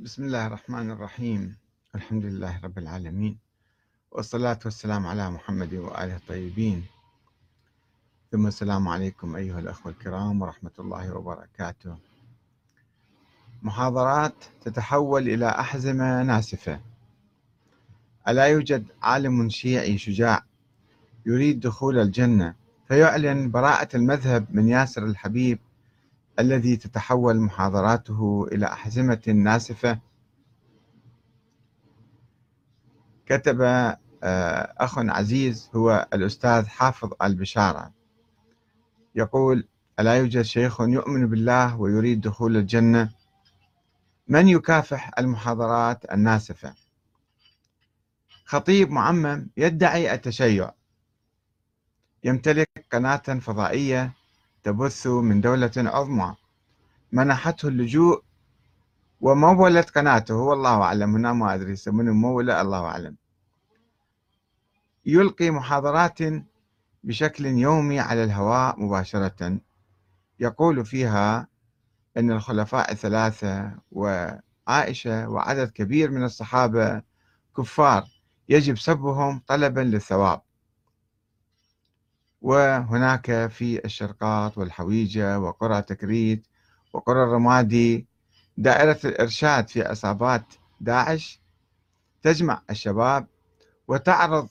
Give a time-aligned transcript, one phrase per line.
[0.00, 1.56] بسم الله الرحمن الرحيم.
[1.94, 3.38] الحمد لله رب العالمين.
[4.10, 6.84] والصلاة والسلام على محمد وآله الطيبين.
[8.32, 11.96] ثم السلام عليكم أيها الأخوة الكرام ورحمة الله وبركاته.
[13.62, 14.34] محاضرات
[14.64, 16.80] تتحول إلى أحزمة ناسفة.
[18.28, 20.44] ألا يوجد عالم شيعي شجاع
[21.26, 22.54] يريد دخول الجنة؟
[22.88, 25.58] فيعلن براءة المذهب من ياسر الحبيب
[26.38, 29.98] الذي تتحول محاضراته إلى أحزمة ناسفة.
[33.26, 37.92] كتب آه، أخ عزيز هو الأستاذ حافظ البشارة.
[39.14, 39.68] يقول
[40.00, 43.10] ألا يوجد شيخ يؤمن بالله ويريد دخول الجنة؟
[44.28, 46.74] من يكافح المحاضرات الناسفة؟
[48.44, 50.70] خطيب معمم يدعي التشيع.
[52.24, 54.12] يمتلك قناة فضائية
[54.64, 56.34] تبث من دولة عظمى.
[57.12, 58.22] منحته اللجوء
[59.20, 60.34] ومولت قناته.
[60.34, 61.14] والله أعلم.
[61.16, 63.16] هنا ما أدري من مولى الله أعلم.
[65.06, 66.18] يلقي محاضرات
[67.04, 69.58] بشكل يومي على الهواء مباشرة.
[70.40, 71.48] يقول فيها
[72.16, 77.02] أن الخلفاء الثلاثة وعائشة وعدد كبير من الصحابة
[77.56, 78.04] كفار.
[78.48, 80.40] يجب سبهم طلبا للثواب.
[82.44, 86.46] وهناك في الشرقاط والحويجة وقرى تكريت
[86.92, 88.06] وقرى الرمادي.
[88.56, 90.44] دائرة الإرشاد في عصابات
[90.80, 91.40] داعش
[92.22, 93.26] تجمع الشباب
[93.88, 94.48] وتعرض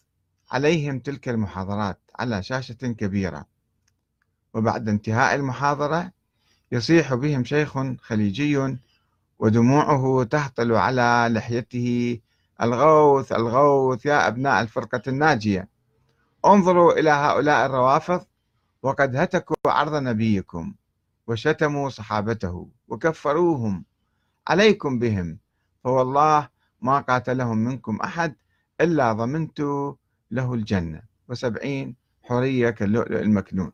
[0.52, 3.46] عليهم تلك المحاضرات على شاشة كبيرة.
[4.54, 6.12] وبعد انتهاء المحاضرة
[6.72, 8.78] يصيح بهم شيخ خليجي
[9.40, 12.20] ودموعه تهطل على لحيته.
[12.62, 15.73] الغوث الغوث يا أبناء الفرقة الناجية.
[16.46, 18.26] انظروا إلى هؤلاء الروافض
[18.84, 20.74] وقد هتكوا عرض نبيكم
[21.28, 23.86] وشتموا صحابته وكفروهم
[24.48, 25.38] عليكم بهم
[25.84, 26.50] فوالله
[26.82, 28.36] ما قاتلهم منكم أحد
[28.82, 29.60] إلا ضمنت
[30.32, 31.02] له الجنة.
[31.30, 33.72] وسبعين حرية كاللؤلؤ المكنون.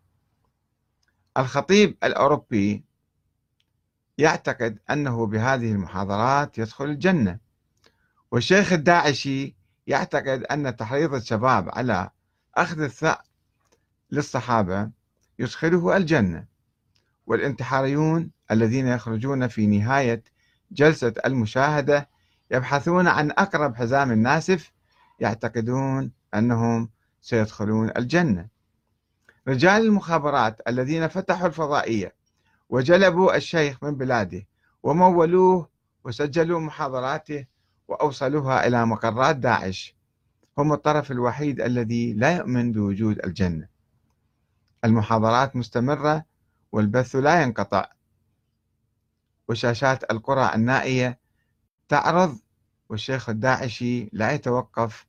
[1.38, 2.84] الخطيب الأوروبي
[4.18, 7.40] يعتقد أنه بهذه المحاضرات يدخل الجنة
[8.32, 9.56] والشيخ الداعشي
[9.88, 12.10] يعتقد أن تحريض الشباب على
[12.56, 13.22] أخذ الثأر
[14.12, 14.90] للصحابة
[15.40, 16.46] يدخله الجنة
[17.28, 20.24] والانتحاريون الذين يخرجون في نهاية
[20.72, 22.10] جلسة المشاهدة
[22.52, 24.72] يبحثون عن أقرب حزام ناسف
[25.20, 26.90] يعتقدون أنهم
[27.22, 28.48] سيدخلون الجنة.
[29.48, 32.16] رجال المخابرات الذين فتحوا الفضائية
[32.70, 34.48] وجلبوا الشيخ من بلاده
[34.84, 35.70] ومولوه
[36.04, 37.46] وسجلوا محاضراته
[37.88, 39.96] وأوصلوها إلى مقرات داعش
[40.60, 43.68] هم الطرف الوحيد الذي لا يؤمن بوجود الجنة.
[44.86, 46.26] المحاضرات مستمرة
[46.72, 47.86] والبث لا ينقطع.
[49.48, 51.20] وشاشات القرى النائية
[51.90, 52.38] تعرض
[52.90, 55.08] والشيخ الداعشي لا يتوقف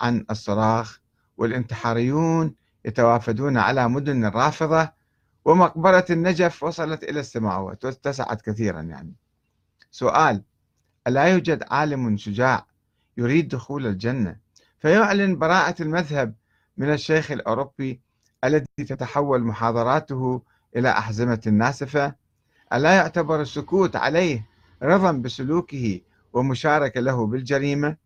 [0.00, 1.00] عن الصراخ
[1.36, 4.92] والانتحاريون يتوافدون على مدن الرافضة
[5.44, 9.14] ومقبرة النجف وصلت إلى السماوات واتسعت كثيرا يعني.
[9.90, 10.42] سؤال
[11.06, 12.66] ألا يوجد عالم شجاع
[13.16, 14.49] يريد دخول الجنة؟
[14.80, 16.34] فيعلن براءة المذهب
[16.76, 18.00] من الشيخ الأوروبي
[18.44, 20.42] الذي تتحول محاضراته
[20.76, 22.14] إلى أحزمة ناسفة.
[22.72, 24.46] ألا يعتبر السكوت عليه
[24.82, 26.00] رضا بسلوكه
[26.32, 27.96] ومشاركة له بالجريمة؟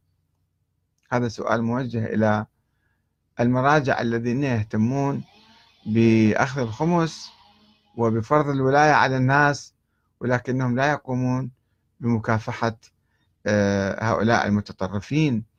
[1.12, 2.47] هذا سؤال موجه إلى
[3.41, 5.25] المراجع الذين يهتمون
[5.87, 7.31] بأخذ الخمس
[7.97, 9.75] وبفرض الولاية على الناس
[10.21, 11.51] ولكنهم لا يقومون
[12.01, 12.77] بمكافحة
[13.47, 15.54] آه، هؤلاء المتطرفين.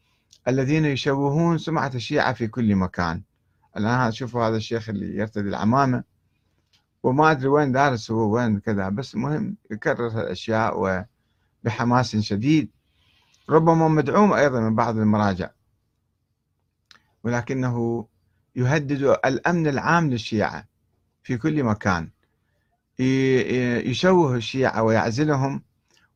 [0.48, 3.22] الذين يشوهون سمعة الشيعة في كل مكان.
[3.78, 6.04] الآن شوفوا هذا الشيخ اللي يرتدي العمامة
[7.04, 11.06] وما أدري وين دارس هو وين كذا بس مهم يكرر الأشياء
[11.64, 12.70] وبحماس شديد.
[13.50, 15.50] ربما مدعوم أيضا من بعض المراجع
[17.24, 18.08] ولكنه
[18.56, 20.66] يهدد الأمن العام للشيعة
[21.24, 22.10] في كل مكان.
[23.00, 25.64] يشوه الشيعة ويعزلهم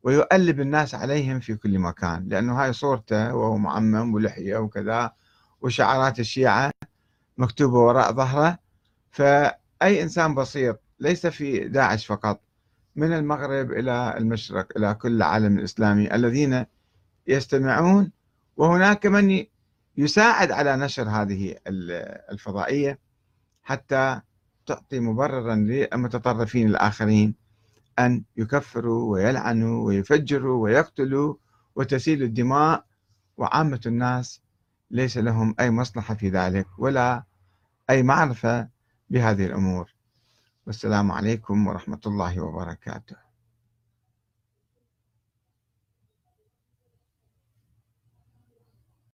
[0.02, 5.12] ويؤلب الناس عليهم في كل مكان لأنه هاي صورته وهو معمم ولحية وكذا
[5.60, 6.70] وشعارات الشيعة
[7.38, 8.58] مكتوبة وراء ظهره.
[9.10, 12.40] فأي إنسان بسيط ليس في داعش فقط
[12.96, 16.66] من المغرب إلى المشرق إلى كل العالم الإسلامي الذين
[17.26, 18.12] يستمعون.
[18.56, 19.44] وهناك من
[19.96, 21.56] يساعد على نشر هذه
[22.32, 22.98] الفضائية
[23.62, 24.20] حتى
[24.66, 27.39] تعطي مبررا للمتطرفين الآخرين.
[28.06, 31.34] أن يكفروا ويلعنوا ويفجروا ويقتلوا
[31.76, 32.84] وتسيل الدماء.
[33.36, 34.42] وعامة الناس
[34.90, 37.24] ليس لهم أي مصلحة في ذلك ولا
[37.90, 38.68] أي معرفة
[39.10, 39.94] بهذه الأمور.
[40.66, 43.29] والسلام عليكم ورحمة الله وبركاته.